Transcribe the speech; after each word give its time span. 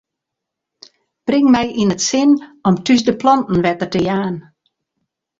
Bring 1.27 1.47
my 1.55 1.65
yn 1.81 1.93
it 1.95 2.03
sin 2.09 2.31
om 2.67 2.75
thús 2.85 3.01
de 3.07 3.13
planten 3.21 3.57
wetter 3.65 3.89
te 3.93 3.99
jaan. 4.07 4.35